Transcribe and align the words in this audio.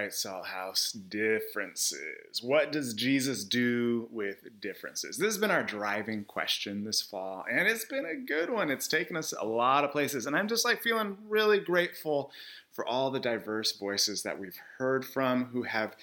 right, 0.00 0.44
House, 0.46 0.92
differences. 0.92 2.42
What 2.42 2.72
does 2.72 2.94
Jesus 2.94 3.44
do 3.44 4.08
with 4.10 4.60
differences? 4.60 5.16
This 5.16 5.26
has 5.26 5.38
been 5.38 5.50
our 5.50 5.62
driving 5.62 6.24
question 6.24 6.84
this 6.84 7.02
fall, 7.02 7.44
and 7.50 7.68
it's 7.68 7.84
been 7.84 8.06
a 8.06 8.16
good 8.16 8.50
one. 8.50 8.70
It's 8.70 8.88
taken 8.88 9.16
us 9.16 9.34
a 9.38 9.44
lot 9.44 9.84
of 9.84 9.92
places, 9.92 10.26
and 10.26 10.34
I'm 10.34 10.48
just 10.48 10.64
like 10.64 10.82
feeling 10.82 11.18
really 11.28 11.58
grateful 11.58 12.30
for 12.72 12.86
all 12.86 13.10
the 13.10 13.20
diverse 13.20 13.76
voices 13.76 14.22
that 14.22 14.38
we've 14.38 14.58
heard 14.78 15.04
from 15.04 15.46
who 15.46 15.64
have 15.64 15.96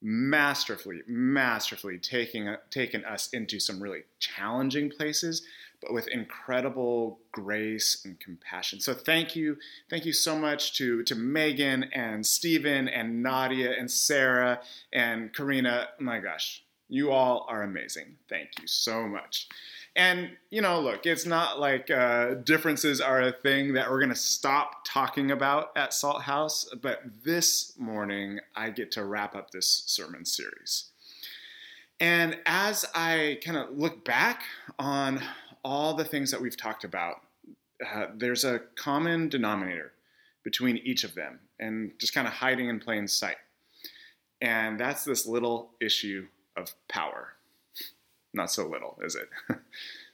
masterfully, 0.00 1.00
masterfully 1.06 1.98
taking, 1.98 2.56
taken 2.70 3.04
us 3.04 3.28
into 3.32 3.60
some 3.60 3.82
really 3.82 4.02
challenging 4.18 4.90
places 4.90 5.42
but 5.82 5.92
with 5.92 6.08
incredible 6.08 7.18
grace 7.32 8.02
and 8.04 8.18
compassion. 8.20 8.80
So 8.80 8.94
thank 8.94 9.34
you, 9.34 9.56
thank 9.90 10.04
you 10.04 10.12
so 10.12 10.38
much 10.38 10.76
to, 10.78 11.02
to 11.02 11.14
Megan 11.14 11.84
and 11.92 12.24
Stephen 12.24 12.88
and 12.88 13.22
Nadia 13.22 13.72
and 13.78 13.90
Sarah 13.90 14.60
and 14.92 15.34
Karina. 15.34 15.88
Oh 16.00 16.04
my 16.04 16.20
gosh, 16.20 16.62
you 16.88 17.10
all 17.10 17.46
are 17.48 17.62
amazing. 17.62 18.16
Thank 18.28 18.50
you 18.60 18.66
so 18.66 19.06
much. 19.06 19.48
And, 19.94 20.30
you 20.50 20.62
know, 20.62 20.80
look, 20.80 21.04
it's 21.04 21.26
not 21.26 21.60
like 21.60 21.90
uh, 21.90 22.34
differences 22.34 23.00
are 23.00 23.20
a 23.20 23.32
thing 23.32 23.74
that 23.74 23.90
we're 23.90 23.98
going 23.98 24.08
to 24.08 24.14
stop 24.14 24.86
talking 24.86 25.30
about 25.30 25.76
at 25.76 25.92
Salt 25.92 26.22
House, 26.22 26.66
but 26.80 27.02
this 27.24 27.74
morning 27.78 28.40
I 28.56 28.70
get 28.70 28.90
to 28.92 29.04
wrap 29.04 29.34
up 29.34 29.50
this 29.50 29.82
sermon 29.86 30.24
series. 30.24 30.90
And 32.00 32.38
as 32.46 32.86
I 32.94 33.38
kind 33.44 33.58
of 33.58 33.76
look 33.76 34.02
back 34.04 34.42
on 34.78 35.22
all 35.64 35.94
the 35.94 36.04
things 36.04 36.30
that 36.30 36.40
we've 36.40 36.56
talked 36.56 36.84
about, 36.84 37.22
uh, 37.94 38.06
there's 38.14 38.44
a 38.44 38.60
common 38.76 39.28
denominator 39.28 39.92
between 40.44 40.78
each 40.78 41.04
of 41.04 41.14
them 41.14 41.38
and 41.60 41.92
just 41.98 42.14
kind 42.14 42.26
of 42.26 42.32
hiding 42.32 42.68
in 42.68 42.80
plain 42.80 43.06
sight. 43.06 43.36
And 44.40 44.78
that's 44.78 45.04
this 45.04 45.26
little 45.26 45.70
issue 45.80 46.26
of 46.56 46.74
power. 46.88 47.34
Not 48.34 48.50
so 48.50 48.66
little, 48.66 48.98
is 49.02 49.14
it? 49.14 49.28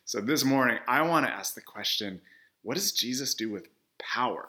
so 0.05 0.21
this 0.21 0.45
morning, 0.45 0.79
I 0.87 1.03
want 1.03 1.27
to 1.27 1.33
ask 1.33 1.55
the 1.55 1.61
question 1.61 2.21
what 2.63 2.75
does 2.75 2.93
Jesus 2.93 3.35
do 3.35 3.51
with 3.51 3.69
power? 3.99 4.49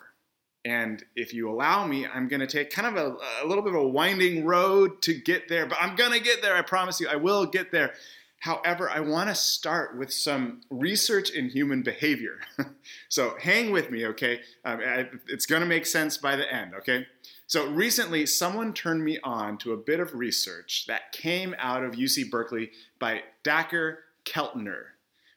And 0.66 1.04
if 1.16 1.34
you 1.34 1.50
allow 1.50 1.88
me, 1.88 2.06
I'm 2.06 2.28
going 2.28 2.42
to 2.42 2.48
take 2.48 2.70
kind 2.70 2.88
of 2.88 2.96
a, 2.98 3.16
a, 3.44 3.48
little 3.48 3.64
bit 3.64 3.74
of 3.74 3.80
a 3.80 3.88
winding 3.88 4.44
road 4.46 5.02
to 5.04 5.14
get 5.14 5.48
there, 5.48 5.66
but 5.66 5.78
I'm 5.80 5.96
going 5.96 6.12
to 6.12 6.20
get 6.20 6.42
there. 6.42 6.56
I 6.56 6.62
promise 6.62 7.00
you, 7.00 7.08
I 7.08 7.16
will 7.16 7.46
get 7.46 7.72
there. 7.72 7.94
However, 8.40 8.90
I 8.90 9.02
want 9.02 9.30
to 9.30 9.36
start 9.36 9.98
with 9.98 10.14
some 10.14 10.62
research 10.70 11.30
in 11.30 11.50
human 11.50 11.82
behavior. 11.82 12.40
so 13.10 13.36
hang 13.40 13.72
with 13.72 13.92
me, 13.92 14.06
okay? 14.08 14.40
Um, 14.64 14.80
it's 15.28 15.46
going 15.46 15.62
to 15.62 15.68
make 15.68 15.86
sense 15.86 16.18
by 16.18 16.38
the 16.38 16.52
end, 16.52 16.74
okay? 16.76 17.06
So 17.48 17.68
recently, 17.68 18.26
someone 18.26 18.74
turned 18.74 19.04
me 19.04 19.20
on 19.24 19.58
to 19.60 19.74
a 19.74 19.78
bit 19.78 20.00
of 20.00 20.14
research 20.14 20.86
that 20.88 21.12
came 21.12 21.54
out 21.58 21.84
of 21.84 21.94
UC 21.94 22.30
Berkeley 22.30 22.72
by 22.98 23.24
Dacher 23.44 23.98
Keltner, 24.24 24.84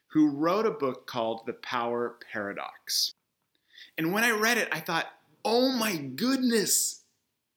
who 0.07 0.29
wrote 0.29 0.65
a 0.65 0.71
book 0.71 1.05
called 1.05 1.41
The 1.45 1.53
Power 1.53 2.15
Paradox. 2.31 3.13
And 3.97 4.13
when 4.13 4.23
I 4.23 4.31
read 4.31 4.57
it, 4.57 4.69
I 4.71 4.79
thought, 4.79 5.07
oh 5.43 5.73
my 5.73 5.97
goodness, 5.97 7.01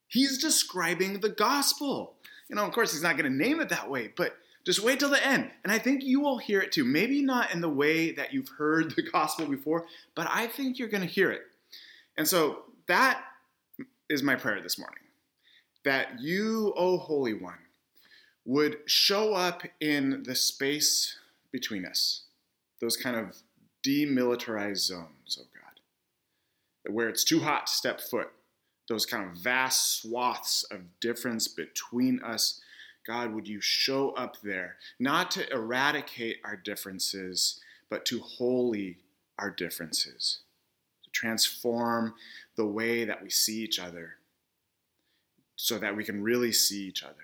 he's 0.09 0.39
describing 0.39 1.21
the 1.21 1.29
gospel. 1.29 2.15
You 2.49 2.57
know, 2.57 2.65
of 2.65 2.73
course, 2.73 2.93
he's 2.93 3.03
not 3.03 3.17
going 3.17 3.31
to 3.31 3.37
name 3.37 3.61
it 3.61 3.69
that 3.69 3.91
way, 3.91 4.13
but 4.17 4.37
just 4.67 4.83
wait 4.83 4.99
till 4.99 5.09
the 5.09 5.25
end. 5.25 5.49
And 5.63 5.73
I 5.73 5.79
think 5.79 6.03
you 6.03 6.21
will 6.21 6.39
hear 6.39 6.61
it 6.61 6.73
too. 6.73 6.85
Maybe 6.85 7.23
not 7.23 7.55
in 7.55 7.61
the 7.61 7.69
way 7.69 8.11
that 8.11 8.35
you've 8.35 8.49
heard 8.49 8.91
the 8.97 9.03
gospel 9.03 9.47
before, 9.47 9.87
but 10.15 10.29
I 10.31 10.49
think 10.49 10.79
you're 10.79 10.89
going 10.89 11.03
to 11.03 11.09
hear 11.09 11.31
it. 11.31 11.43
And 12.19 12.27
so 12.27 12.65
that 12.89 13.23
is 14.11 14.23
my 14.23 14.35
prayer 14.35 14.61
this 14.61 14.79
morning 14.79 14.99
that 15.85 16.21
you, 16.21 16.75
O 16.77 16.99
Holy 16.99 17.35
One, 17.35 17.59
would 18.45 18.79
show 18.87 19.35
up 19.35 19.63
in 19.81 20.25
the 20.25 20.35
space 20.35 21.17
between 21.53 21.85
us, 21.85 22.25
those 22.81 22.97
kind 22.97 23.17
of 23.17 23.37
demilitarized 23.85 24.79
zones, 24.79 25.39
oh 25.41 25.47
God, 25.55 26.93
where 26.93 27.09
it's 27.09 27.23
too 27.23 27.41
hot 27.41 27.69
to 27.69 27.73
step 27.73 28.01
foot, 28.01 28.31
those 28.89 29.07
kind 29.07 29.29
of 29.29 29.37
vast 29.37 30.03
swaths 30.03 30.65
of 30.65 30.81
difference 31.01 31.47
between 31.47 32.21
us 32.23 32.61
God, 33.07 33.33
would 33.33 33.47
you 33.47 33.61
show 33.61 34.11
up 34.11 34.41
there, 34.43 34.77
not 34.99 35.31
to 35.33 35.53
eradicate 35.53 36.39
our 36.45 36.57
differences, 36.57 37.61
but 37.89 38.05
to 38.07 38.19
holy 38.19 38.99
our 39.39 39.51
differences, 39.51 40.41
to 41.05 41.11
transform 41.11 42.15
the 42.57 42.67
way 42.67 43.05
that 43.05 43.23
we 43.23 43.31
see 43.31 43.63
each 43.63 43.79
other 43.79 44.15
so 45.55 45.79
that 45.79 45.97
we 45.97 46.05
can 46.05 46.23
really 46.23 46.53
see 46.53 46.85
each 46.85 47.05
other, 47.05 47.15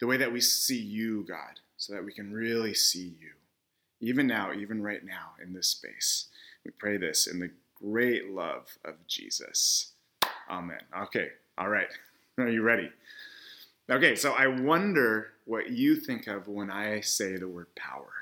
the 0.00 0.06
way 0.06 0.16
that 0.16 0.32
we 0.32 0.40
see 0.40 0.80
you, 0.80 1.24
God, 1.26 1.60
so 1.76 1.92
that 1.92 2.04
we 2.04 2.12
can 2.12 2.32
really 2.32 2.74
see 2.74 3.14
you, 3.20 3.32
even 4.00 4.26
now, 4.26 4.52
even 4.52 4.82
right 4.82 5.04
now 5.04 5.32
in 5.42 5.52
this 5.52 5.68
space. 5.68 6.26
We 6.64 6.72
pray 6.72 6.96
this 6.96 7.26
in 7.26 7.38
the 7.38 7.50
great 7.80 8.30
love 8.30 8.78
of 8.84 8.94
Jesus. 9.06 9.92
Amen. 10.50 10.80
Okay, 11.02 11.28
all 11.56 11.68
right. 11.68 11.88
Are 12.38 12.48
you 12.48 12.62
ready? 12.62 12.90
Okay, 13.90 14.14
so 14.14 14.32
I 14.32 14.46
wonder 14.46 15.28
what 15.44 15.70
you 15.70 15.96
think 15.96 16.26
of 16.26 16.48
when 16.48 16.70
I 16.70 17.00
say 17.00 17.36
the 17.36 17.48
word 17.48 17.66
power. 17.76 18.12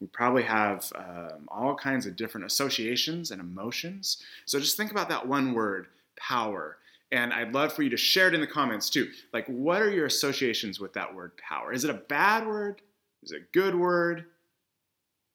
We 0.00 0.06
probably 0.06 0.44
have 0.44 0.92
um, 0.94 1.48
all 1.48 1.74
kinds 1.74 2.06
of 2.06 2.16
different 2.16 2.46
associations 2.46 3.32
and 3.32 3.40
emotions. 3.40 4.22
So 4.46 4.60
just 4.60 4.76
think 4.76 4.92
about 4.92 5.08
that 5.08 5.26
one 5.26 5.52
word, 5.52 5.88
power. 6.16 6.76
And 7.10 7.32
I'd 7.32 7.52
love 7.52 7.72
for 7.72 7.82
you 7.82 7.90
to 7.90 7.96
share 7.96 8.28
it 8.28 8.34
in 8.34 8.40
the 8.40 8.46
comments 8.46 8.88
too. 8.88 9.10
Like, 9.32 9.46
what 9.46 9.82
are 9.82 9.90
your 9.90 10.06
associations 10.06 10.78
with 10.78 10.92
that 10.94 11.12
word 11.12 11.32
power? 11.36 11.72
Is 11.72 11.84
it 11.84 11.90
a 11.90 11.94
bad 11.94 12.46
word? 12.46 12.82
Is 13.22 13.32
it 13.32 13.42
a 13.42 13.52
good 13.52 13.74
word? 13.74 14.26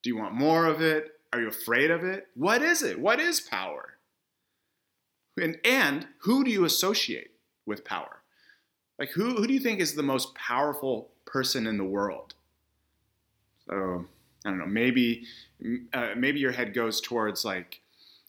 Do 0.03 0.09
you 0.09 0.17
want 0.17 0.33
more 0.35 0.65
of 0.65 0.81
it? 0.81 1.11
Are 1.33 1.41
you 1.41 1.49
afraid 1.49 1.91
of 1.91 2.03
it? 2.03 2.27
What 2.35 2.61
is 2.61 2.81
it? 2.81 2.99
What 2.99 3.19
is 3.19 3.41
power? 3.41 3.95
And, 5.39 5.57
and 5.65 6.07
who 6.19 6.45
do 6.45 6.49
you 6.49 6.63
associate 6.63 7.31
with 7.65 7.83
power? 7.83 8.21
Like, 8.99 9.09
who, 9.09 9.35
who 9.35 9.47
do 9.47 9.53
you 9.53 9.59
think 9.59 9.79
is 9.79 9.93
the 9.93 10.03
most 10.03 10.33
powerful 10.35 11.09
person 11.25 11.67
in 11.67 11.77
the 11.77 11.83
world? 11.83 12.33
So, 13.69 14.05
I 14.45 14.49
don't 14.49 14.59
know, 14.59 14.65
maybe, 14.65 15.25
uh, 15.93 16.11
maybe 16.15 16.39
your 16.39 16.51
head 16.51 16.73
goes 16.73 17.01
towards 17.01 17.43
like 17.45 17.81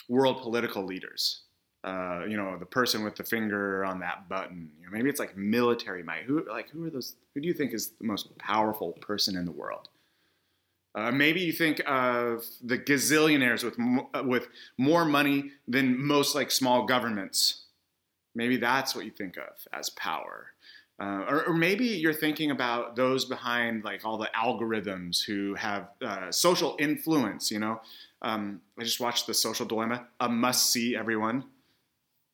world 0.09 0.43
political 0.43 0.85
leaders. 0.85 1.43
Uh, 1.85 2.25
you 2.29 2.37
know, 2.37 2.59
the 2.59 2.67
person 2.67 3.05
with 3.05 3.15
the 3.15 3.23
finger 3.23 3.85
on 3.85 4.01
that 4.01 4.29
button. 4.29 4.69
You 4.79 4.87
know, 4.87 4.93
maybe 4.93 5.09
it's 5.09 5.21
like 5.21 5.37
military 5.37 6.03
might. 6.03 6.25
Who, 6.25 6.45
like, 6.49 6.69
who 6.71 6.85
are 6.85 6.91
those? 6.91 7.15
Who 7.35 7.41
do 7.41 7.47
you 7.47 7.55
think 7.55 7.73
is 7.73 7.91
the 8.01 8.05
most 8.05 8.37
powerful 8.37 8.93
person 8.95 9.37
in 9.37 9.45
the 9.45 9.53
world? 9.53 9.89
Uh, 10.97 11.13
maybe 11.13 11.41
you 11.41 11.53
think 11.53 11.81
of 11.87 12.45
the 12.63 12.77
gazillionaires 12.77 13.63
with 13.63 13.79
uh, 14.13 14.25
with 14.27 14.49
more 14.77 15.05
money 15.05 15.53
than 15.69 16.05
most 16.05 16.35
like 16.35 16.51
small 16.51 16.85
governments. 16.85 17.67
Maybe 18.35 18.57
that's 18.57 18.97
what 18.97 19.05
you 19.05 19.13
think 19.13 19.37
of 19.37 19.55
as 19.73 19.91
power. 19.91 20.49
Uh, 21.01 21.25
or, 21.29 21.45
or, 21.47 21.55
maybe 21.55 21.85
you're 21.85 22.13
thinking 22.13 22.51
about 22.51 22.97
those 22.97 23.25
behind 23.25 23.85
like 23.85 24.05
all 24.05 24.19
the 24.19 24.29
algorithms 24.35 25.25
who 25.25 25.55
have 25.55 25.91
uh, 26.03 26.29
social 26.33 26.75
influence. 26.81 27.53
You 27.53 27.61
know, 27.61 27.81
um, 28.21 28.61
I 28.77 28.83
just 28.83 28.99
watched 28.99 29.29
The 29.29 29.35
Social 29.35 29.65
Dilemma, 29.65 30.09
a 30.19 30.29
must 30.29 30.71
see, 30.71 30.97
everyone. 30.97 31.45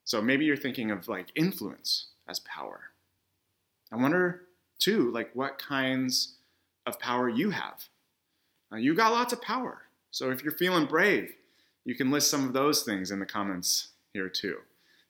So 0.04 0.22
maybe 0.22 0.46
you're 0.46 0.56
thinking 0.56 0.90
of 0.90 1.08
like 1.08 1.26
influence 1.34 2.06
as 2.26 2.40
power. 2.40 2.80
I 3.92 3.96
wonder 3.96 4.42
too, 4.78 5.10
like 5.12 5.30
what 5.34 5.58
kinds 5.58 6.36
of 6.86 6.98
power 6.98 7.28
you 7.28 7.50
have. 7.50 7.84
Uh, 8.72 8.76
you 8.76 8.94
got 8.94 9.12
lots 9.12 9.32
of 9.32 9.42
power. 9.42 9.82
So 10.10 10.30
if 10.30 10.42
you're 10.42 10.52
feeling 10.52 10.86
brave, 10.86 11.34
you 11.84 11.94
can 11.94 12.10
list 12.10 12.30
some 12.30 12.46
of 12.46 12.52
those 12.52 12.82
things 12.82 13.10
in 13.10 13.18
the 13.18 13.26
comments 13.26 13.88
here 14.12 14.28
too. 14.28 14.58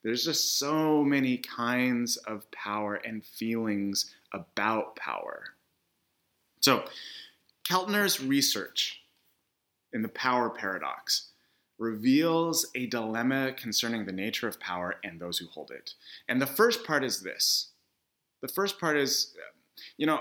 There's 0.05 0.25
just 0.25 0.59
so 0.59 1.03
many 1.03 1.39
kinds 1.39 2.19
of 2.19 2.49
power 2.51 2.97
and 2.97 3.25
feelings 3.25 4.15
about 4.33 4.97
power. 4.97 5.55
So, 6.61 6.85
Keltner's 7.69 8.23
research 8.23 9.01
in 9.95 10.03
the 10.03 10.09
power 10.09 10.51
paradox 10.51 11.31
reveals 11.79 12.67
a 12.75 12.87
dilemma 12.87 13.53
concerning 13.55 14.05
the 14.05 14.13
nature 14.13 14.47
of 14.47 14.61
power 14.61 14.97
and 15.03 15.19
those 15.19 15.39
who 15.39 15.47
hold 15.47 15.71
it. 15.71 15.95
And 16.29 16.41
the 16.41 16.47
first 16.47 16.85
part 16.85 17.03
is 17.03 17.23
this 17.23 17.71
the 18.43 18.49
first 18.49 18.79
part 18.79 18.99
is, 18.99 19.35
you 19.97 20.07
know, 20.07 20.21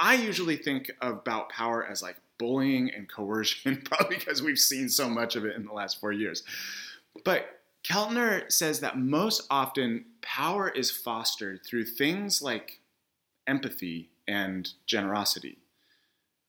I 0.00 0.14
usually 0.14 0.56
think 0.56 0.90
about 1.00 1.48
power 1.48 1.86
as 1.86 2.02
like 2.02 2.16
bullying 2.38 2.90
and 2.90 3.08
coercion, 3.08 3.82
probably 3.84 4.16
because 4.16 4.42
we've 4.42 4.58
seen 4.58 4.88
so 4.88 5.08
much 5.08 5.36
of 5.36 5.44
it 5.44 5.54
in 5.54 5.64
the 5.64 5.72
last 5.72 6.00
four 6.00 6.10
years. 6.10 6.42
But 7.24 7.61
Keltner 7.84 8.50
says 8.50 8.80
that 8.80 8.98
most 8.98 9.46
often 9.50 10.04
power 10.20 10.68
is 10.68 10.90
fostered 10.90 11.60
through 11.66 11.84
things 11.84 12.40
like 12.40 12.80
empathy 13.46 14.10
and 14.28 14.72
generosity 14.86 15.58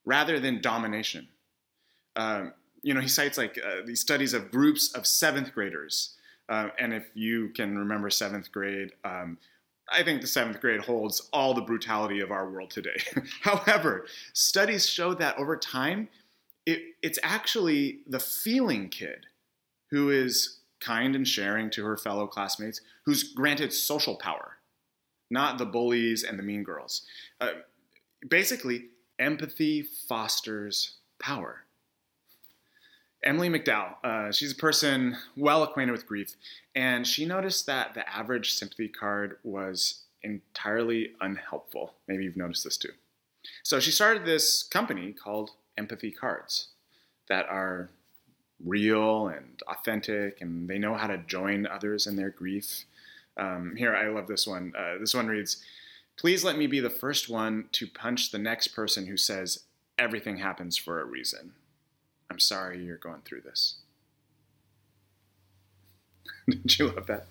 rather 0.06 0.40
than 0.40 0.62
domination. 0.62 1.28
Um, 2.16 2.54
you 2.84 2.94
know, 2.94 3.02
he 3.02 3.08
cites 3.08 3.38
like 3.38 3.58
uh, 3.58 3.82
these 3.86 4.02
studies 4.02 4.34
of 4.34 4.52
groups 4.52 4.94
of 4.94 5.08
seventh 5.08 5.54
graders. 5.54 6.16
Uh, 6.50 6.70
and 6.78 6.94
if 6.94 7.06
you 7.14 7.50
can 7.50 7.78
remember 7.78 8.10
seventh 8.10 8.52
grade, 8.52 8.92
um, 9.06 9.38
I 9.90 10.04
think 10.04 10.22
the 10.22 10.28
seventh 10.28 10.60
grade 10.62 10.82
holds 10.82 11.30
all 11.34 11.54
the 11.54 11.62
brutality 11.62 12.20
of 12.20 12.32
our 12.32 12.50
world 12.50 12.70
today. 12.70 12.98
However, 13.42 14.06
studies 14.34 14.88
show 14.88 15.14
that 15.16 15.38
over 15.38 15.58
time, 15.58 16.10
it, 16.66 16.82
it's 17.02 17.20
actually 17.24 18.00
the 18.08 18.20
feeling 18.20 18.90
kid 18.90 19.26
who 19.90 20.10
is 20.10 20.60
kind 20.84 21.16
and 21.16 21.28
sharing 21.28 21.70
to 21.72 21.86
her 21.86 21.98
fellow 21.98 22.28
classmates 22.28 22.82
who's 23.06 23.24
granted 23.24 23.72
social 23.74 24.16
power, 24.16 24.58
not 25.30 25.58
the 25.58 25.66
bullies 25.66 26.24
and 26.24 26.38
the 26.38 26.44
mean 26.44 26.64
girls. 26.64 27.06
Uh, 27.40 27.52
basically, 28.30 28.86
empathy 29.20 29.82
fosters 29.82 30.96
power. 31.20 31.62
Emily 33.24 33.48
McDowell, 33.48 33.96
uh, 34.04 34.32
she's 34.32 34.52
a 34.52 34.56
person 34.56 35.16
well 35.38 35.64
acquainted 35.64 35.94
with 35.94 36.06
grief, 36.06 36.36
and 36.76 37.08
she 37.08 37.26
noticed 37.26 37.66
that 37.68 37.94
the 37.94 38.08
average 38.10 38.54
sympathy 38.54 38.90
card 38.90 39.38
was 39.44 40.02
entirely 40.24 41.12
unhelpful. 41.22 41.94
Maybe 42.08 42.26
you've 42.26 42.38
noticed 42.38 42.66
this 42.66 42.78
too. 42.78 42.92
So 43.64 43.80
she 43.80 43.92
started 43.92 44.26
this 44.26 44.64
company 44.64 45.14
called 45.14 45.52
Empathy 45.78 46.12
Cards 46.12 46.68
that 47.28 47.46
are 47.48 47.90
real 48.66 49.28
and 49.28 49.62
authentic, 49.68 50.42
and 50.42 50.70
they 50.70 50.78
know 50.78 50.96
how 50.96 51.08
to 51.08 51.18
join 51.18 51.68
others 51.68 52.08
in 52.08 52.16
their 52.16 52.30
grief. 52.30 52.86
Um, 53.38 53.76
here, 53.76 53.96
I 53.96 54.08
love 54.10 54.28
this 54.28 54.48
one. 54.48 54.74
Uh, 54.78 54.98
this 55.00 55.14
one 55.14 55.28
reads 55.28 55.64
Please 56.18 56.44
let 56.44 56.58
me 56.58 56.68
be 56.68 56.80
the 56.80 56.90
first 56.90 57.30
one 57.30 57.66
to 57.72 57.88
punch 57.88 58.32
the 58.32 58.38
next 58.38 58.70
person 58.70 59.08
who 59.08 59.18
says 59.18 59.64
everything 59.98 60.38
happens 60.38 60.78
for 60.78 61.02
a 61.02 61.06
reason. 61.06 61.54
I'm 62.30 62.40
sorry 62.40 62.84
you're 62.84 62.98
going 62.98 63.22
through 63.26 63.42
this. 63.42 63.78
Did 66.50 66.80
you 66.80 66.88
love 66.88 67.08
that? 67.08 67.28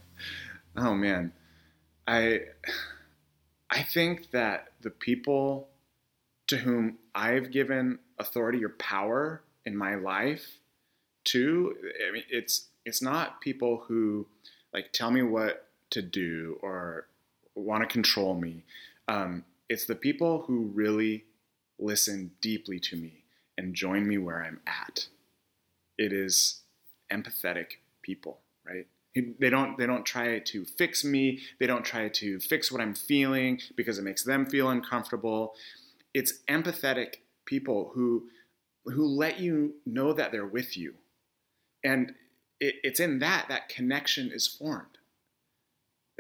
Oh 0.77 0.95
man. 0.95 1.33
I 2.07 2.41
I 3.71 3.83
think 3.83 4.31
that 4.33 4.73
the 4.81 4.91
people 4.91 5.69
to 6.49 6.59
whom 6.59 6.99
I've 7.15 7.51
given 7.51 7.99
authority 8.19 8.65
or 8.65 8.71
power 8.71 9.43
in 9.65 9.77
my 9.77 9.95
life 9.95 10.59
to 11.25 11.77
I 12.09 12.13
mean 12.13 12.25
it's 12.31 12.69
it's 12.85 13.03
not 13.03 13.41
people 13.41 13.85
who 13.87 14.27
like 14.73 14.93
tell 14.93 15.11
me 15.11 15.23
what 15.23 15.69
to 15.91 16.03
do 16.03 16.59
or 16.63 17.07
want 17.55 17.83
to 17.83 17.87
control 17.87 18.35
me. 18.35 18.65
Um, 19.09 19.45
it's 19.69 19.85
the 19.85 19.95
people 19.95 20.43
who 20.47 20.71
really 20.75 21.25
listen 21.79 22.33
deeply 22.41 22.79
to 22.81 22.97
me 22.97 23.25
and 23.59 23.75
join 23.75 24.07
me 24.07 24.19
where 24.19 24.43
I'm 24.43 24.61
at. 24.67 25.09
It 25.99 26.13
is 26.13 26.61
empathetic 27.11 27.79
people, 28.03 28.39
right? 28.65 28.87
They 29.15 29.51
don't 29.51 29.77
they 29.77 29.87
don't 29.87 30.07
try 30.07 30.39
to 30.39 30.65
fix 30.65 31.05
me. 31.05 31.41
They 31.61 31.67
don't 31.67 31.85
try 31.85 32.09
to 32.09 32.41
fix 32.41 32.73
what 32.73 32.81
I'm 32.81 32.95
feeling 32.95 33.61
because 33.77 33.99
it 33.99 34.03
makes 34.03 34.25
them 34.25 34.47
feel 34.47 34.71
uncomfortable. 34.71 35.55
It's 36.15 36.39
empathetic 36.49 37.17
people 37.45 37.91
who 37.95 38.29
who 38.87 39.05
let 39.07 39.39
you 39.39 39.75
know 39.85 40.15
that 40.15 40.33
they're 40.33 40.47
with 40.47 40.77
you. 40.79 40.95
And 41.85 42.15
it, 42.61 42.77
it's 42.83 43.01
in 43.01 43.19
that 43.21 43.47
that 43.49 43.69
connection 43.69 44.31
is 44.33 44.47
formed. 44.47 44.99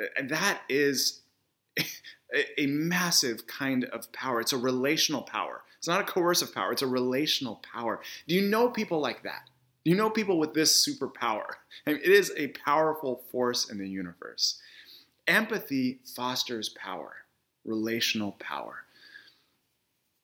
Uh, 0.00 0.06
and 0.16 0.30
that 0.30 0.62
is 0.68 1.22
a 2.58 2.66
massive 2.66 3.46
kind 3.46 3.84
of 3.84 4.12
power. 4.12 4.40
It's 4.40 4.52
a 4.52 4.58
relational 4.58 5.22
power. 5.22 5.62
It's 5.78 5.88
not 5.88 6.00
a 6.00 6.04
coercive 6.04 6.54
power, 6.54 6.72
it's 6.72 6.82
a 6.82 6.86
relational 6.86 7.60
power. 7.72 8.00
Do 8.28 8.36
you 8.36 8.48
know 8.48 8.68
people 8.68 9.00
like 9.00 9.24
that? 9.24 9.50
Do 9.84 9.90
you 9.90 9.96
know 9.96 10.10
people 10.10 10.38
with 10.38 10.54
this 10.54 10.86
superpower? 10.86 11.54
I 11.86 11.94
mean, 11.94 12.02
it 12.04 12.10
is 12.10 12.32
a 12.36 12.48
powerful 12.48 13.24
force 13.32 13.68
in 13.68 13.78
the 13.78 13.88
universe. 13.88 14.60
Empathy 15.26 15.98
fosters 16.14 16.68
power, 16.68 17.14
relational 17.64 18.32
power. 18.38 18.84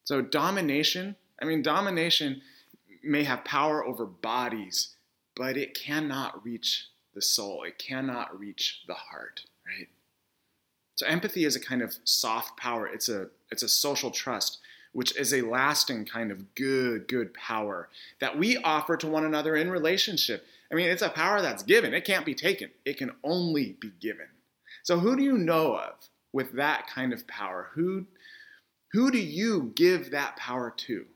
So, 0.04 0.22
domination, 0.22 1.16
I 1.42 1.44
mean, 1.44 1.62
domination 1.62 2.40
may 3.02 3.24
have 3.24 3.44
power 3.44 3.84
over 3.84 4.06
bodies, 4.06 4.94
but 5.38 5.56
it 5.56 5.74
cannot 5.74 6.44
reach 6.44 6.88
the 7.14 7.22
soul, 7.22 7.62
it 7.62 7.78
cannot 7.78 8.38
reach 8.38 8.82
the 8.86 8.94
heart, 8.94 9.42
right? 9.66 9.88
So 10.96 11.06
empathy 11.06 11.44
is 11.44 11.56
a 11.56 11.60
kind 11.60 11.80
of 11.80 11.96
soft 12.04 12.58
power. 12.58 12.86
It's 12.86 13.08
a 13.08 13.28
it's 13.50 13.62
a 13.62 13.68
social 13.68 14.10
trust 14.10 14.58
which 14.92 15.16
is 15.16 15.32
a 15.32 15.42
lasting 15.42 16.04
kind 16.04 16.30
of 16.30 16.54
good, 16.54 17.06
good 17.08 17.32
power 17.34 17.88
that 18.20 18.38
we 18.38 18.56
offer 18.58 18.96
to 18.96 19.06
one 19.06 19.24
another 19.24 19.54
in 19.54 19.70
relationship. 19.70 20.44
I 20.72 20.74
mean, 20.74 20.88
it's 20.88 21.02
a 21.02 21.08
power 21.08 21.40
that's 21.40 21.62
given, 21.62 21.94
it 21.94 22.04
can't 22.04 22.26
be 22.26 22.34
taken, 22.34 22.70
it 22.84 22.96
can 22.96 23.12
only 23.22 23.76
be 23.80 23.92
given. 24.00 24.26
So, 24.82 24.98
who 24.98 25.16
do 25.16 25.22
you 25.22 25.38
know 25.38 25.76
of 25.76 25.94
with 26.32 26.52
that 26.54 26.86
kind 26.88 27.12
of 27.12 27.26
power? 27.26 27.68
Who, 27.74 28.06
who 28.92 29.10
do 29.10 29.18
you 29.18 29.72
give 29.74 30.10
that 30.10 30.36
power 30.36 30.72
to? 30.78 31.06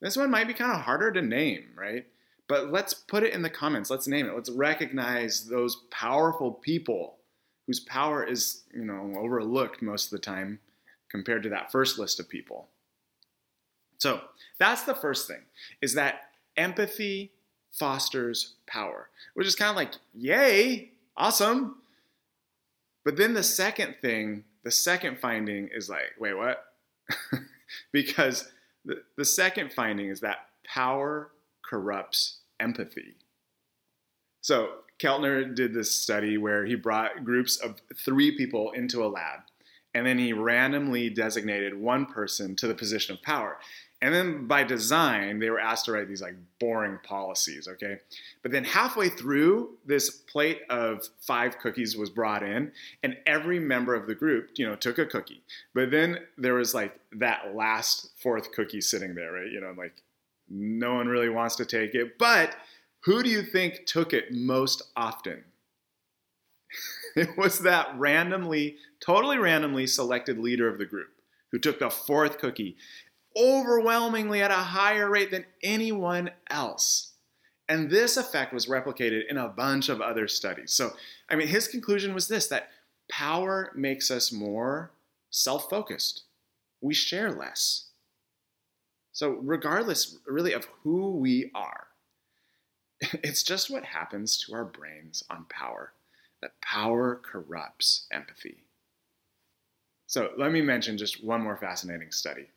This 0.00 0.16
one 0.16 0.30
might 0.30 0.48
be 0.48 0.54
kind 0.54 0.72
of 0.72 0.82
harder 0.82 1.12
to 1.12 1.22
name, 1.22 1.70
right? 1.76 2.06
But 2.52 2.70
let's 2.70 2.92
put 2.92 3.22
it 3.22 3.32
in 3.32 3.40
the 3.40 3.48
comments. 3.48 3.88
Let's 3.88 4.06
name 4.06 4.26
it. 4.26 4.34
Let's 4.34 4.50
recognize 4.50 5.46
those 5.46 5.84
powerful 5.90 6.52
people 6.52 7.16
whose 7.66 7.80
power 7.80 8.22
is, 8.24 8.64
you 8.74 8.84
know, 8.84 9.14
overlooked 9.16 9.80
most 9.80 10.04
of 10.04 10.10
the 10.10 10.18
time 10.18 10.58
compared 11.10 11.42
to 11.44 11.48
that 11.48 11.72
first 11.72 11.98
list 11.98 12.20
of 12.20 12.28
people. 12.28 12.68
So 13.96 14.20
that's 14.58 14.82
the 14.82 14.94
first 14.94 15.26
thing, 15.26 15.40
is 15.80 15.94
that 15.94 16.24
empathy 16.58 17.32
fosters 17.70 18.56
power, 18.66 19.08
which 19.32 19.46
is 19.46 19.56
kind 19.56 19.70
of 19.70 19.76
like, 19.76 19.92
yay, 20.12 20.90
awesome. 21.16 21.76
But 23.02 23.16
then 23.16 23.32
the 23.32 23.42
second 23.42 23.96
thing, 24.02 24.44
the 24.62 24.70
second 24.70 25.20
finding 25.20 25.70
is 25.74 25.88
like, 25.88 26.12
wait, 26.18 26.34
what? 26.34 26.62
because 27.92 28.52
the, 28.84 29.02
the 29.16 29.24
second 29.24 29.72
finding 29.72 30.10
is 30.10 30.20
that 30.20 30.48
power 30.66 31.30
corrupts 31.62 32.40
empathy. 32.62 33.16
So 34.40 34.70
Keltner 34.98 35.54
did 35.54 35.74
this 35.74 35.92
study 35.92 36.38
where 36.38 36.64
he 36.64 36.76
brought 36.76 37.24
groups 37.24 37.56
of 37.56 37.80
three 37.96 38.36
people 38.36 38.70
into 38.72 39.04
a 39.04 39.08
lab, 39.08 39.40
and 39.94 40.06
then 40.06 40.18
he 40.18 40.32
randomly 40.32 41.10
designated 41.10 41.74
one 41.74 42.06
person 42.06 42.56
to 42.56 42.66
the 42.66 42.74
position 42.74 43.14
of 43.14 43.22
power. 43.22 43.58
And 44.00 44.12
then 44.12 44.48
by 44.48 44.64
design, 44.64 45.38
they 45.38 45.48
were 45.48 45.60
asked 45.60 45.84
to 45.84 45.92
write 45.92 46.08
these 46.08 46.22
like 46.22 46.34
boring 46.58 46.98
policies, 47.04 47.68
okay? 47.68 47.98
But 48.42 48.50
then 48.50 48.64
halfway 48.64 49.08
through, 49.08 49.76
this 49.86 50.10
plate 50.10 50.62
of 50.68 51.08
five 51.20 51.58
cookies 51.60 51.96
was 51.96 52.10
brought 52.10 52.42
in, 52.42 52.72
and 53.04 53.16
every 53.26 53.60
member 53.60 53.94
of 53.94 54.08
the 54.08 54.14
group, 54.16 54.50
you 54.56 54.66
know, 54.66 54.74
took 54.74 54.98
a 54.98 55.06
cookie. 55.06 55.42
But 55.72 55.92
then 55.92 56.18
there 56.36 56.54
was 56.54 56.74
like 56.74 56.98
that 57.12 57.54
last 57.54 58.10
fourth 58.20 58.50
cookie 58.50 58.80
sitting 58.80 59.14
there, 59.14 59.32
right? 59.32 59.50
You 59.50 59.60
know, 59.60 59.72
like 59.78 60.02
no 60.48 60.94
one 60.94 61.08
really 61.08 61.28
wants 61.28 61.56
to 61.56 61.64
take 61.64 61.94
it. 61.94 62.18
But 62.18 62.54
who 63.04 63.22
do 63.22 63.30
you 63.30 63.42
think 63.42 63.86
took 63.86 64.12
it 64.12 64.32
most 64.32 64.82
often? 64.96 65.44
it 67.16 67.36
was 67.36 67.60
that 67.60 67.98
randomly, 67.98 68.76
totally 69.00 69.38
randomly 69.38 69.86
selected 69.86 70.38
leader 70.38 70.68
of 70.68 70.78
the 70.78 70.86
group 70.86 71.08
who 71.50 71.58
took 71.58 71.78
the 71.78 71.90
fourth 71.90 72.38
cookie 72.38 72.76
overwhelmingly 73.36 74.42
at 74.42 74.50
a 74.50 74.54
higher 74.54 75.08
rate 75.08 75.30
than 75.30 75.46
anyone 75.62 76.30
else. 76.50 77.12
And 77.68 77.90
this 77.90 78.16
effect 78.16 78.52
was 78.52 78.66
replicated 78.66 79.22
in 79.28 79.38
a 79.38 79.48
bunch 79.48 79.88
of 79.88 80.00
other 80.00 80.28
studies. 80.28 80.72
So, 80.72 80.90
I 81.30 81.36
mean, 81.36 81.48
his 81.48 81.68
conclusion 81.68 82.14
was 82.14 82.28
this 82.28 82.48
that 82.48 82.68
power 83.10 83.72
makes 83.74 84.10
us 84.10 84.32
more 84.32 84.92
self 85.30 85.70
focused, 85.70 86.24
we 86.80 86.94
share 86.94 87.32
less. 87.32 87.91
So, 89.12 89.38
regardless 89.42 90.18
really 90.26 90.54
of 90.54 90.66
who 90.82 91.10
we 91.16 91.50
are, 91.54 91.86
it's 93.00 93.42
just 93.42 93.70
what 93.70 93.84
happens 93.84 94.38
to 94.38 94.54
our 94.54 94.64
brains 94.64 95.22
on 95.30 95.44
power 95.48 95.92
that 96.40 96.60
power 96.60 97.20
corrupts 97.22 98.06
empathy. 98.10 98.64
So, 100.06 100.30
let 100.38 100.50
me 100.50 100.62
mention 100.62 100.98
just 100.98 101.22
one 101.22 101.42
more 101.42 101.56
fascinating 101.56 102.10
study 102.10 102.48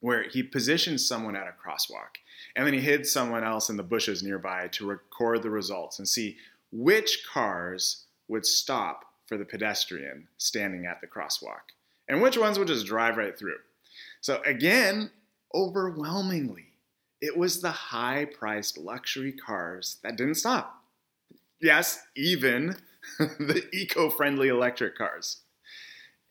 where 0.00 0.22
he 0.22 0.42
positions 0.42 1.06
someone 1.06 1.36
at 1.36 1.46
a 1.46 1.68
crosswalk 1.68 2.16
and 2.56 2.66
then 2.66 2.72
he 2.72 2.80
hid 2.80 3.06
someone 3.06 3.44
else 3.44 3.68
in 3.68 3.76
the 3.76 3.82
bushes 3.82 4.22
nearby 4.22 4.66
to 4.68 4.86
record 4.86 5.42
the 5.42 5.50
results 5.50 5.98
and 5.98 6.08
see 6.08 6.38
which 6.72 7.26
cars 7.30 8.04
would 8.28 8.46
stop 8.46 9.04
for 9.26 9.36
the 9.36 9.44
pedestrian 9.44 10.26
standing 10.38 10.86
at 10.86 11.02
the 11.02 11.06
crosswalk 11.06 11.74
and 12.08 12.22
which 12.22 12.38
ones 12.38 12.58
would 12.58 12.68
just 12.68 12.86
drive 12.86 13.18
right 13.18 13.38
through. 13.38 13.58
So, 14.22 14.40
again, 14.46 15.10
overwhelmingly, 15.54 16.72
it 17.20 17.36
was 17.36 17.60
the 17.60 17.70
high 17.70 18.24
priced 18.24 18.78
luxury 18.78 19.32
cars 19.32 19.98
that 20.02 20.16
didn't 20.16 20.36
stop. 20.36 20.82
Yes, 21.60 22.02
even 22.16 22.76
the 23.18 23.64
eco 23.72 24.10
friendly 24.10 24.48
electric 24.48 24.96
cars. 24.96 25.40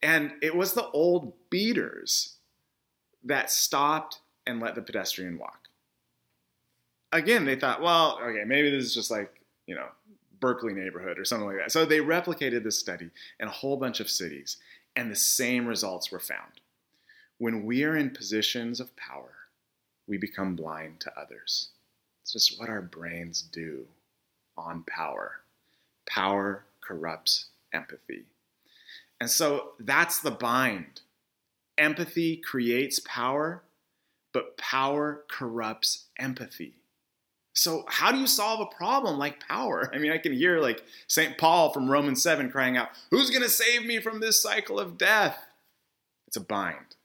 And 0.01 0.33
it 0.41 0.55
was 0.55 0.73
the 0.73 0.87
old 0.89 1.33
beaters 1.49 2.37
that 3.23 3.51
stopped 3.51 4.19
and 4.47 4.59
let 4.59 4.75
the 4.75 4.81
pedestrian 4.81 5.37
walk. 5.37 5.67
Again, 7.11 7.45
they 7.45 7.55
thought, 7.55 7.81
well, 7.81 8.19
okay, 8.23 8.43
maybe 8.45 8.69
this 8.69 8.85
is 8.85 8.93
just 8.93 9.11
like, 9.11 9.41
you 9.67 9.75
know, 9.75 9.87
Berkeley 10.39 10.73
neighborhood 10.73 11.19
or 11.19 11.25
something 11.25 11.47
like 11.47 11.57
that. 11.57 11.71
So 11.71 11.85
they 11.85 11.99
replicated 11.99 12.63
this 12.63 12.79
study 12.79 13.09
in 13.39 13.47
a 13.47 13.51
whole 13.51 13.77
bunch 13.77 13.99
of 13.99 14.09
cities, 14.09 14.57
and 14.95 15.11
the 15.11 15.15
same 15.15 15.67
results 15.67 16.11
were 16.11 16.19
found. 16.19 16.61
When 17.39 17.65
we 17.65 17.85
are 17.85 17.95
in 17.95 18.11
positions 18.11 18.79
of 18.79 18.95
power, 18.97 19.33
we 20.07 20.17
become 20.17 20.55
blind 20.55 20.99
to 20.99 21.19
others. 21.19 21.69
It's 22.21 22.33
just 22.33 22.59
what 22.59 22.69
our 22.69 22.81
brains 22.81 23.41
do 23.41 23.85
on 24.57 24.83
power. 24.83 25.41
Power 26.07 26.65
corrupts 26.81 27.45
empathy. 27.73 28.25
And 29.21 29.29
so 29.29 29.71
that's 29.79 30.19
the 30.19 30.31
bind. 30.31 31.01
Empathy 31.77 32.35
creates 32.35 32.99
power, 32.99 33.63
but 34.33 34.57
power 34.57 35.23
corrupts 35.29 36.07
empathy. 36.17 36.73
So, 37.53 37.85
how 37.87 38.11
do 38.11 38.17
you 38.19 38.27
solve 38.27 38.59
a 38.59 38.75
problem 38.75 39.17
like 39.17 39.47
power? 39.47 39.89
I 39.95 39.97
mean, 39.97 40.11
I 40.11 40.17
can 40.17 40.33
hear 40.33 40.59
like 40.59 40.83
St. 41.07 41.37
Paul 41.37 41.71
from 41.71 41.89
Romans 41.89 42.21
7 42.21 42.51
crying 42.51 42.75
out, 42.75 42.89
Who's 43.11 43.29
going 43.29 43.43
to 43.43 43.49
save 43.49 43.85
me 43.85 43.99
from 43.99 44.19
this 44.19 44.41
cycle 44.41 44.77
of 44.77 44.97
death? 44.97 45.37
It's 46.27 46.37
a 46.37 46.41
bind. 46.41 46.95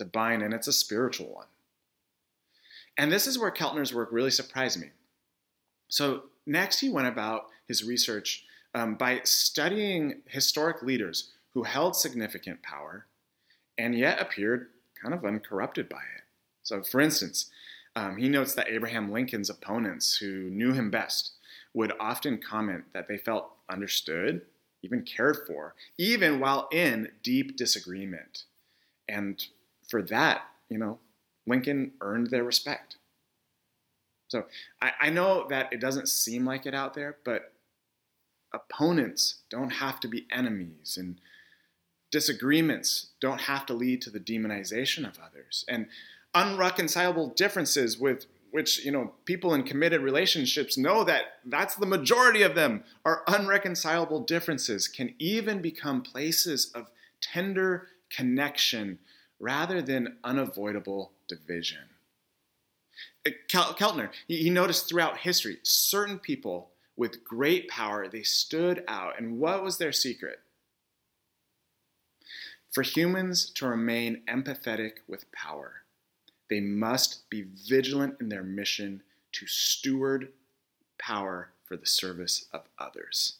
It's 0.00 0.08
a 0.08 0.10
bind, 0.10 0.42
and 0.42 0.54
it's 0.54 0.66
a 0.66 0.72
spiritual 0.72 1.26
one. 1.34 1.46
And 2.96 3.12
this 3.12 3.26
is 3.26 3.38
where 3.38 3.50
Keltner's 3.50 3.92
work 3.92 4.08
really 4.10 4.30
surprised 4.30 4.80
me. 4.80 4.88
So, 5.88 6.22
next, 6.46 6.80
he 6.80 6.88
went 6.88 7.06
about 7.06 7.48
his 7.68 7.84
research 7.84 8.46
um, 8.74 8.94
by 8.94 9.20
studying 9.24 10.22
historic 10.24 10.82
leaders 10.82 11.32
who 11.52 11.64
held 11.64 11.96
significant 11.96 12.62
power 12.62 13.04
and 13.76 13.94
yet 13.94 14.22
appeared 14.22 14.68
kind 14.98 15.12
of 15.12 15.22
uncorrupted 15.22 15.90
by 15.90 15.98
it. 15.98 16.22
So, 16.62 16.82
for 16.82 17.02
instance, 17.02 17.50
um, 17.94 18.16
he 18.16 18.30
notes 18.30 18.54
that 18.54 18.70
Abraham 18.70 19.12
Lincoln's 19.12 19.50
opponents, 19.50 20.16
who 20.16 20.48
knew 20.48 20.72
him 20.72 20.90
best, 20.90 21.32
would 21.74 21.92
often 22.00 22.38
comment 22.38 22.84
that 22.94 23.06
they 23.06 23.18
felt 23.18 23.50
understood, 23.68 24.46
even 24.82 25.02
cared 25.02 25.36
for, 25.46 25.74
even 25.98 26.40
while 26.40 26.68
in 26.72 27.10
deep 27.22 27.58
disagreement. 27.58 28.44
And 29.06 29.44
for 29.90 30.02
that, 30.04 30.42
you 30.68 30.78
know, 30.78 30.98
Lincoln 31.46 31.92
earned 32.00 32.28
their 32.28 32.44
respect. 32.44 32.96
So 34.28 34.44
I, 34.80 34.92
I 35.00 35.10
know 35.10 35.46
that 35.48 35.72
it 35.72 35.80
doesn't 35.80 36.08
seem 36.08 36.46
like 36.46 36.64
it 36.64 36.74
out 36.74 36.94
there, 36.94 37.16
but 37.24 37.52
opponents 38.54 39.40
don't 39.50 39.70
have 39.70 40.00
to 40.00 40.08
be 40.08 40.26
enemies, 40.30 40.96
and 40.98 41.20
disagreements 42.10 43.10
don't 43.20 43.42
have 43.42 43.66
to 43.66 43.74
lead 43.74 44.02
to 44.02 44.10
the 44.10 44.20
demonization 44.20 45.06
of 45.06 45.18
others. 45.18 45.64
And 45.68 45.86
unreconcilable 46.34 47.28
differences 47.28 47.98
with 47.98 48.26
which 48.52 48.84
you 48.84 48.90
know 48.90 49.12
people 49.24 49.54
in 49.54 49.62
committed 49.62 50.00
relationships 50.00 50.76
know 50.76 51.04
that 51.04 51.22
that's 51.44 51.76
the 51.76 51.86
majority 51.86 52.42
of 52.42 52.54
them 52.54 52.82
are 53.04 53.22
unreconcilable 53.26 54.20
differences 54.20 54.88
can 54.88 55.14
even 55.18 55.60
become 55.62 56.02
places 56.02 56.70
of 56.74 56.90
tender 57.20 57.88
connection 58.10 58.98
rather 59.40 59.82
than 59.82 60.16
unavoidable 60.22 61.12
division 61.28 61.88
uh, 63.26 63.30
keltner 63.48 64.10
he 64.28 64.50
noticed 64.50 64.88
throughout 64.88 65.18
history 65.18 65.58
certain 65.62 66.18
people 66.18 66.70
with 66.96 67.24
great 67.24 67.68
power 67.68 68.06
they 68.06 68.22
stood 68.22 68.84
out 68.86 69.18
and 69.18 69.38
what 69.38 69.64
was 69.64 69.78
their 69.78 69.92
secret 69.92 70.40
for 72.70 72.82
humans 72.82 73.50
to 73.50 73.66
remain 73.66 74.22
empathetic 74.28 74.98
with 75.08 75.30
power 75.32 75.82
they 76.50 76.60
must 76.60 77.30
be 77.30 77.46
vigilant 77.68 78.16
in 78.20 78.28
their 78.28 78.42
mission 78.42 79.02
to 79.32 79.46
steward 79.46 80.32
power 80.98 81.50
for 81.64 81.76
the 81.76 81.86
service 81.86 82.46
of 82.52 82.62
others. 82.78 83.38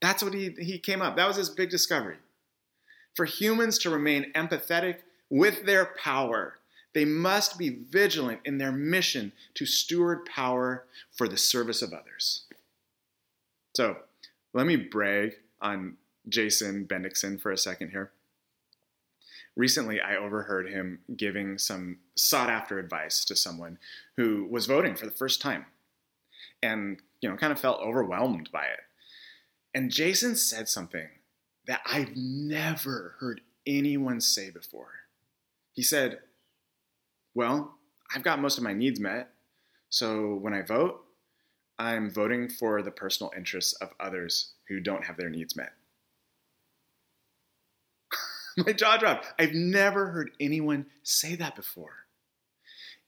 That's 0.00 0.22
what 0.22 0.32
he, 0.32 0.50
he 0.58 0.78
came 0.78 1.02
up. 1.02 1.16
That 1.16 1.28
was 1.28 1.36
his 1.36 1.50
big 1.50 1.70
discovery. 1.70 2.16
For 3.14 3.24
humans 3.24 3.78
to 3.78 3.90
remain 3.90 4.32
empathetic 4.34 4.98
with 5.30 5.66
their 5.66 5.86
power, 6.02 6.58
they 6.94 7.04
must 7.04 7.58
be 7.58 7.68
vigilant 7.90 8.40
in 8.44 8.58
their 8.58 8.72
mission 8.72 9.32
to 9.54 9.66
steward 9.66 10.24
power 10.26 10.84
for 11.16 11.28
the 11.28 11.36
service 11.36 11.82
of 11.82 11.92
others. 11.92 12.44
So 13.76 13.96
let 14.54 14.66
me 14.66 14.76
brag 14.76 15.34
on 15.60 15.96
Jason 16.28 16.86
Bendixson 16.86 17.40
for 17.40 17.50
a 17.50 17.58
second 17.58 17.90
here 17.90 18.10
recently 19.58 20.00
I 20.00 20.16
overheard 20.16 20.70
him 20.70 21.00
giving 21.14 21.58
some 21.58 21.98
sought 22.14 22.48
after 22.48 22.78
advice 22.78 23.24
to 23.26 23.36
someone 23.36 23.78
who 24.16 24.46
was 24.48 24.64
voting 24.64 24.94
for 24.94 25.04
the 25.04 25.12
first 25.12 25.42
time 25.42 25.66
and, 26.62 26.98
you 27.20 27.28
know, 27.28 27.36
kind 27.36 27.52
of 27.52 27.60
felt 27.60 27.80
overwhelmed 27.80 28.48
by 28.52 28.64
it. 28.64 28.80
And 29.74 29.90
Jason 29.90 30.36
said 30.36 30.68
something 30.68 31.08
that 31.68 31.82
I've 31.86 32.16
never 32.16 33.14
heard 33.20 33.42
anyone 33.66 34.20
say 34.20 34.50
before. 34.50 34.90
He 35.72 35.82
said, 35.82 36.18
Well, 37.34 37.74
I've 38.12 38.24
got 38.24 38.40
most 38.40 38.58
of 38.58 38.64
my 38.64 38.72
needs 38.72 38.98
met. 38.98 39.30
So 39.90 40.34
when 40.34 40.54
I 40.54 40.62
vote, 40.62 41.04
I'm 41.78 42.10
voting 42.10 42.48
for 42.48 42.82
the 42.82 42.90
personal 42.90 43.30
interests 43.36 43.74
of 43.74 43.90
others 44.00 44.54
who 44.68 44.80
don't 44.80 45.04
have 45.04 45.16
their 45.16 45.30
needs 45.30 45.54
met. 45.54 45.72
My 48.56 48.72
jaw 48.72 48.96
dropped. 48.96 49.28
I've 49.38 49.54
never 49.54 50.08
heard 50.08 50.32
anyone 50.40 50.86
say 51.04 51.36
that 51.36 51.54
before. 51.54 52.06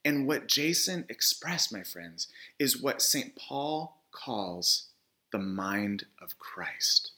And 0.04 0.26
what 0.26 0.46
Jason 0.46 1.04
expressed, 1.08 1.72
my 1.72 1.82
friends, 1.82 2.28
is 2.58 2.80
what 2.80 3.02
St. 3.02 3.36
Paul 3.36 4.02
calls 4.12 4.88
the 5.32 5.38
mind 5.38 6.04
of 6.22 6.38
Christ. 6.38 7.12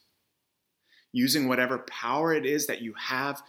Using 1.13 1.47
whatever 1.47 1.79
power 1.79 2.33
it 2.33 2.47
is 2.47 2.67
that 2.67 2.81
you 2.81 2.95
have 2.95 3.43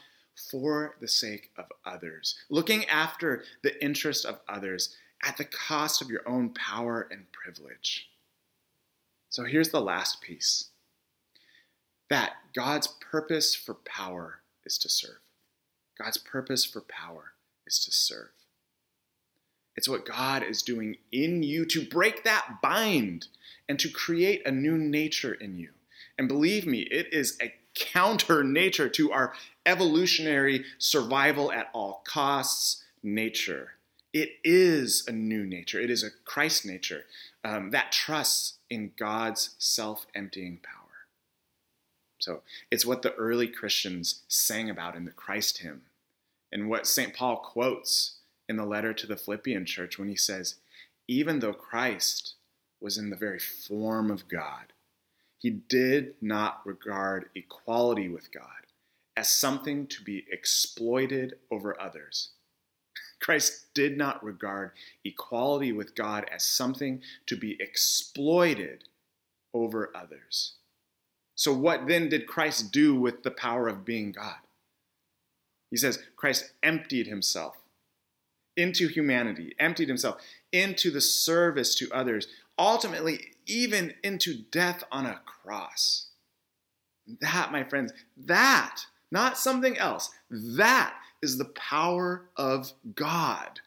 for 0.51 0.95
the 0.99 1.07
sake 1.07 1.51
of 1.57 1.65
others, 1.85 2.35
looking 2.49 2.85
after 2.85 3.43
the 3.61 3.81
interest 3.83 4.25
of 4.25 4.39
others 4.47 4.95
at 5.23 5.37
the 5.37 5.45
cost 5.45 6.01
of 6.01 6.09
your 6.09 6.27
own 6.27 6.49
power 6.49 7.07
and 7.09 7.31
privilege. 7.31 8.09
So 9.29 9.43
here's 9.45 9.69
the 9.69 9.81
last 9.81 10.21
piece 10.21 10.69
that 12.09 12.33
God's 12.53 12.87
purpose 12.87 13.55
for 13.55 13.73
power 13.73 14.41
is 14.65 14.77
to 14.79 14.89
serve. 14.89 15.19
God's 15.97 16.17
purpose 16.17 16.65
for 16.65 16.81
power 16.81 17.33
is 17.65 17.79
to 17.85 17.91
serve. 17.91 18.29
It's 19.75 19.89
what 19.89 20.05
God 20.05 20.43
is 20.43 20.61
doing 20.61 20.97
in 21.11 21.41
you 21.41 21.65
to 21.65 21.87
break 21.87 22.23
that 22.23 22.59
bind 22.61 23.27
and 23.67 23.79
to 23.79 23.89
create 23.89 24.45
a 24.45 24.51
new 24.51 24.77
nature 24.77 25.33
in 25.33 25.57
you. 25.57 25.69
And 26.17 26.27
believe 26.27 26.65
me, 26.65 26.81
it 26.81 27.13
is 27.13 27.37
a 27.41 27.53
counter 27.75 28.43
nature 28.43 28.89
to 28.89 29.11
our 29.11 29.33
evolutionary 29.65 30.65
survival 30.77 31.51
at 31.51 31.69
all 31.73 32.03
costs 32.05 32.83
nature. 33.01 33.73
It 34.13 34.33
is 34.43 35.05
a 35.07 35.11
new 35.11 35.45
nature, 35.45 35.79
it 35.79 35.89
is 35.89 36.03
a 36.03 36.11
Christ 36.23 36.65
nature 36.65 37.05
um, 37.43 37.71
that 37.71 37.91
trusts 37.91 38.59
in 38.69 38.91
God's 38.97 39.55
self 39.57 40.05
emptying 40.13 40.59
power. 40.61 40.83
So 42.19 42.41
it's 42.71 42.85
what 42.85 43.01
the 43.01 43.13
early 43.15 43.47
Christians 43.47 44.21
sang 44.27 44.69
about 44.69 44.95
in 44.95 45.05
the 45.05 45.11
Christ 45.11 45.57
hymn, 45.59 45.81
and 46.51 46.69
what 46.69 46.87
St. 46.87 47.13
Paul 47.13 47.37
quotes 47.37 48.17
in 48.47 48.55
the 48.55 48.65
letter 48.65 48.93
to 48.93 49.07
the 49.07 49.17
Philippian 49.17 49.65
church 49.65 49.97
when 49.97 50.07
he 50.07 50.15
says, 50.15 50.55
Even 51.07 51.39
though 51.39 51.53
Christ 51.53 52.35
was 52.79 52.97
in 52.97 53.09
the 53.09 53.15
very 53.15 53.39
form 53.39 54.11
of 54.11 54.27
God, 54.27 54.72
he 55.43 55.49
did 55.49 56.15
not 56.21 56.61
regard 56.65 57.25
equality 57.35 58.07
with 58.07 58.31
God 58.31 58.47
as 59.17 59.27
something 59.27 59.87
to 59.87 60.01
be 60.01 60.25
exploited 60.31 61.35
over 61.51 61.79
others. 61.79 62.29
Christ 63.21 63.65
did 63.73 63.97
not 63.97 64.23
regard 64.23 64.71
equality 65.03 65.73
with 65.73 65.95
God 65.95 66.25
as 66.33 66.45
something 66.45 67.01
to 67.25 67.35
be 67.35 67.57
exploited 67.59 68.85
over 69.53 69.91
others. 69.93 70.53
So, 71.35 71.53
what 71.53 71.87
then 71.87 72.07
did 72.07 72.25
Christ 72.25 72.71
do 72.71 72.95
with 72.95 73.23
the 73.23 73.31
power 73.31 73.67
of 73.67 73.83
being 73.83 74.13
God? 74.13 74.37
He 75.71 75.77
says 75.77 75.99
Christ 76.15 76.53
emptied 76.63 77.07
himself 77.07 77.57
into 78.55 78.87
humanity, 78.87 79.55
emptied 79.59 79.89
himself 79.89 80.21
into 80.53 80.89
the 80.89 81.01
service 81.01 81.75
to 81.75 81.91
others, 81.91 82.27
ultimately, 82.57 83.33
even 83.45 83.93
into 84.03 84.43
death 84.51 84.83
on 84.91 85.05
a 85.05 85.21
cross. 85.25 86.07
That, 87.19 87.51
my 87.51 87.63
friends, 87.63 87.91
that, 88.17 88.85
not 89.11 89.37
something 89.37 89.77
else, 89.77 90.11
that 90.29 90.95
is 91.21 91.37
the 91.37 91.45
power 91.45 92.25
of 92.35 92.73
God. 92.95 93.59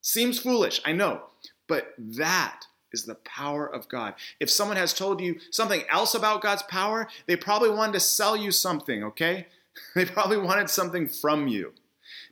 Seems 0.00 0.38
foolish, 0.38 0.80
I 0.84 0.92
know, 0.92 1.22
but 1.66 1.94
that 1.98 2.64
is 2.92 3.04
the 3.04 3.16
power 3.16 3.66
of 3.66 3.88
God. 3.88 4.14
If 4.40 4.50
someone 4.50 4.76
has 4.76 4.92
told 4.92 5.20
you 5.20 5.38
something 5.50 5.82
else 5.90 6.14
about 6.14 6.42
God's 6.42 6.62
power, 6.64 7.08
they 7.26 7.36
probably 7.36 7.70
wanted 7.70 7.92
to 7.94 8.00
sell 8.00 8.36
you 8.36 8.50
something, 8.50 9.04
okay? 9.04 9.46
They 9.94 10.04
probably 10.04 10.36
wanted 10.36 10.68
something 10.68 11.08
from 11.08 11.46
you 11.46 11.72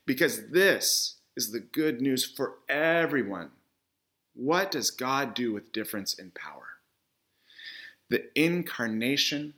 because 0.05 0.49
this 0.49 1.17
is 1.37 1.52
the 1.52 1.61
good 1.61 2.00
news 2.00 2.25
for 2.25 2.55
everyone. 2.69 3.50
What 4.38 4.71
does 4.71 4.92
God 4.92 5.35
do 5.35 5.52
with 5.52 5.73
difference 5.73 6.14
in 6.14 6.30
power? 6.30 6.78
The 8.09 8.26
incarnation 8.40 9.54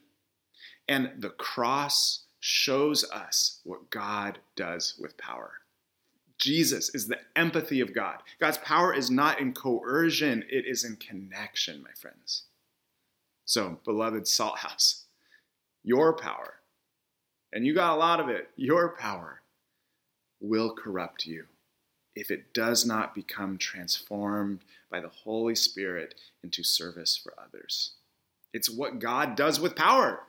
and 0.88 1.10
the 1.18 1.28
cross 1.28 2.24
shows 2.40 3.04
us 3.10 3.60
what 3.62 3.90
God 3.90 4.38
does 4.56 4.94
with 4.98 5.18
power. 5.18 5.52
Jesus 6.38 6.94
is 6.94 7.08
the 7.08 7.18
empathy 7.36 7.82
of 7.82 7.92
God. 7.92 8.22
God's 8.40 8.56
power 8.56 8.94
is 8.94 9.10
not 9.10 9.38
in 9.38 9.52
coercion, 9.52 10.44
it 10.48 10.64
is 10.66 10.82
in 10.82 10.96
connection, 10.96 11.82
my 11.82 11.92
friends. 11.92 12.44
So, 13.44 13.80
beloved 13.84 14.26
Salt 14.26 14.60
House, 14.60 15.04
your 15.84 16.14
power, 16.14 16.54
and 17.52 17.66
you 17.66 17.74
got 17.74 17.94
a 17.94 17.98
lot 17.98 18.18
of 18.18 18.30
it, 18.30 18.48
your 18.56 18.96
power 18.96 19.42
will 20.40 20.74
corrupt 20.74 21.26
you 21.26 21.44
if 22.14 22.30
it 22.30 22.52
does 22.52 22.84
not 22.84 23.14
become 23.14 23.58
transformed 23.58 24.60
by 24.90 25.00
the 25.00 25.08
Holy 25.08 25.54
Spirit 25.54 26.14
into 26.42 26.62
service 26.62 27.16
for 27.16 27.34
others. 27.42 27.92
It's 28.52 28.70
what 28.70 28.98
God 28.98 29.36
does 29.36 29.60
with 29.60 29.76
power. 29.76 30.24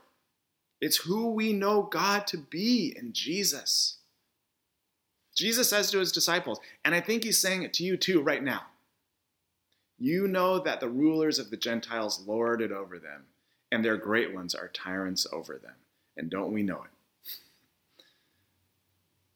It's 0.79 0.97
who 0.97 1.31
we 1.31 1.53
know 1.53 1.83
God 1.83 2.27
to 2.27 2.38
be 2.38 2.95
in 2.97 3.13
Jesus. 3.13 3.97
Jesus 5.35 5.69
says 5.69 5.91
to 5.91 6.00
his 6.00 6.11
disciples, 6.11 6.59
and 6.83 6.93
I 6.93 7.01
think 7.01 7.23
he's 7.23 7.39
saying 7.39 7.63
it 7.63 7.73
to 7.73 7.83
you 7.83 7.97
too 7.97 8.21
right 8.21 8.43
now. 8.43 8.61
You 9.97 10.27
know 10.27 10.59
that 10.59 10.79
the 10.79 10.89
rulers 10.89 11.39
of 11.39 11.51
the 11.51 11.57
Gentiles 11.57 12.23
lord 12.25 12.61
it 12.61 12.71
over 12.71 12.97
them, 12.97 13.25
and 13.71 13.85
their 13.85 13.97
great 13.97 14.33
ones 14.33 14.55
are 14.55 14.67
tyrants 14.69 15.27
over 15.31 15.57
them. 15.57 15.75
And 16.17 16.29
don't 16.29 16.51
we 16.51 16.63
know 16.63 16.83
it? 16.83 18.03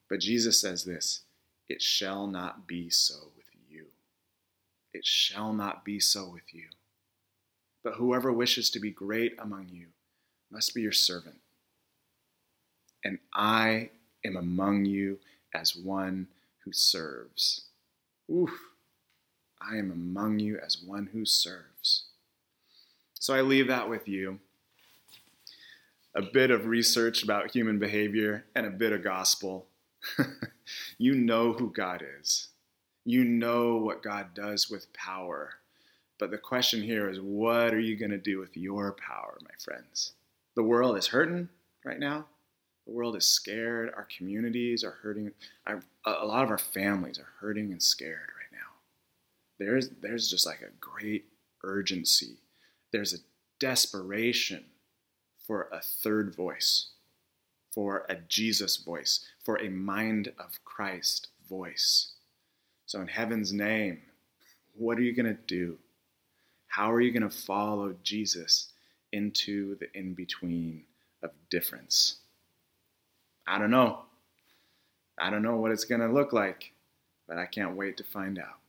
But 0.09 0.19
Jesus 0.19 0.59
says 0.59 0.83
this 0.83 1.24
it 1.67 1.81
shall 1.81 2.27
not 2.27 2.67
be 2.67 2.89
so 2.89 3.31
with 3.35 3.45
you. 3.69 3.85
It 4.93 5.05
shall 5.05 5.53
not 5.53 5.83
be 5.83 5.99
so 5.99 6.29
with 6.29 6.53
you. 6.53 6.65
But 7.83 7.95
whoever 7.95 8.31
wishes 8.31 8.69
to 8.71 8.79
be 8.79 8.91
great 8.91 9.35
among 9.39 9.69
you 9.69 9.87
must 10.51 10.73
be 10.73 10.81
your 10.81 10.91
servant. 10.91 11.37
And 13.03 13.19
I 13.33 13.89
am 14.23 14.35
among 14.35 14.85
you 14.85 15.19
as 15.53 15.75
one 15.75 16.27
who 16.63 16.73
serves. 16.73 17.65
Oof. 18.31 18.51
I 19.61 19.77
am 19.77 19.91
among 19.91 20.39
you 20.39 20.59
as 20.63 20.81
one 20.81 21.09
who 21.13 21.25
serves. 21.25 22.05
So 23.19 23.33
I 23.33 23.41
leave 23.41 23.67
that 23.67 23.89
with 23.89 24.07
you. 24.07 24.39
A 26.15 26.21
bit 26.21 26.51
of 26.51 26.65
research 26.65 27.23
about 27.23 27.51
human 27.51 27.79
behavior 27.79 28.45
and 28.55 28.65
a 28.65 28.71
bit 28.71 28.93
of 28.93 29.03
gospel. 29.03 29.67
you 30.97 31.15
know 31.15 31.53
who 31.53 31.71
God 31.71 32.03
is. 32.19 32.49
You 33.05 33.23
know 33.23 33.77
what 33.77 34.03
God 34.03 34.33
does 34.33 34.69
with 34.69 34.91
power. 34.93 35.53
But 36.17 36.31
the 36.31 36.37
question 36.37 36.81
here 36.81 37.09
is 37.09 37.19
what 37.19 37.73
are 37.73 37.79
you 37.79 37.97
going 37.97 38.11
to 38.11 38.17
do 38.17 38.39
with 38.39 38.55
your 38.55 38.93
power, 38.93 39.37
my 39.43 39.55
friends? 39.59 40.13
The 40.55 40.63
world 40.63 40.97
is 40.97 41.07
hurting 41.07 41.49
right 41.83 41.99
now. 41.99 42.25
The 42.85 42.93
world 42.93 43.15
is 43.15 43.25
scared. 43.25 43.91
Our 43.95 44.07
communities 44.17 44.83
are 44.83 44.97
hurting. 45.01 45.31
Our, 45.67 45.81
a 46.05 46.25
lot 46.25 46.43
of 46.43 46.51
our 46.51 46.57
families 46.57 47.19
are 47.19 47.33
hurting 47.39 47.71
and 47.71 47.81
scared 47.81 48.29
right 48.39 48.51
now. 48.51 48.67
There's, 49.59 49.89
there's 50.01 50.29
just 50.29 50.45
like 50.45 50.61
a 50.61 50.75
great 50.79 51.25
urgency. 51.63 52.37
There's 52.91 53.13
a 53.13 53.17
desperation 53.59 54.65
for 55.45 55.67
a 55.71 55.81
third 55.81 56.35
voice, 56.35 56.87
for 57.75 58.05
a 58.09 58.15
Jesus 58.29 58.77
voice, 58.77 59.27
for 59.43 59.61
a 59.61 59.69
mind 59.69 60.31
of 60.39 60.63
Christ 60.63 61.27
voice. 61.49 62.13
So, 62.85 63.01
in 63.01 63.07
heaven's 63.07 63.51
name, 63.51 64.01
what 64.77 64.97
are 64.97 65.01
you 65.01 65.13
going 65.13 65.25
to 65.25 65.41
do? 65.45 65.77
How 66.67 66.91
are 66.91 67.01
you 67.01 67.11
going 67.11 67.29
to 67.29 67.37
follow 67.37 67.95
Jesus 68.01 68.71
into 69.11 69.75
the 69.75 69.87
in 69.93 70.13
between 70.13 70.83
of 71.21 71.31
difference? 71.49 72.17
I 73.45 73.59
don't 73.59 73.71
know. 73.71 74.03
I 75.19 75.29
don't 75.29 75.43
know 75.43 75.57
what 75.57 75.71
it's 75.71 75.85
going 75.85 76.01
to 76.01 76.07
look 76.07 76.33
like, 76.33 76.73
but 77.27 77.37
I 77.37 77.45
can't 77.45 77.75
wait 77.75 77.97
to 77.97 78.03
find 78.03 78.39
out. 78.39 78.59